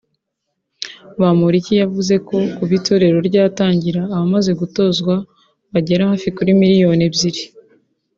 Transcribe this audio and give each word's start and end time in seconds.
Bamporiki 1.21 1.73
yavuze 1.81 2.15
ko 2.27 2.37
kuva 2.55 2.73
itorero 2.79 3.17
ryatangira 3.29 4.01
abamaze 4.13 4.51
gutozwa 4.61 5.13
bagera 5.71 6.09
hafi 6.11 6.27
kuri 6.37 6.51
miliyoni 6.61 7.03
ebyiri 7.09 7.43